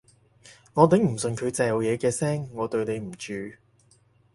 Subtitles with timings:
[0.73, 3.33] 我頂唔順佢嚼嘢嘅聲，我對你唔住